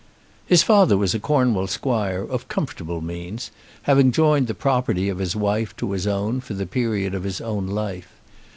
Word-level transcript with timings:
His 0.47 0.63
father 0.63 0.97
was 0.97 1.13
a 1.13 1.19
Cornwall 1.19 1.67
squire 1.67 2.23
of 2.23 2.47
comfortable 2.47 3.01
means, 3.01 3.51
having 3.83 4.11
joined 4.11 4.47
the 4.47 4.55
property 4.55 5.09
of 5.09 5.19
his 5.19 5.35
wife 5.35 5.77
to 5.77 5.91
his 5.91 6.07
own 6.07 6.39
for 6.41 6.55
the 6.55 6.65
period 6.65 7.13
of 7.13 7.21
his 7.23 7.39
own 7.39 7.67
life. 7.67 8.09